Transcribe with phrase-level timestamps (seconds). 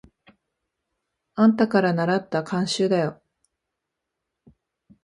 [1.35, 3.21] あんたからならった慣習だよ。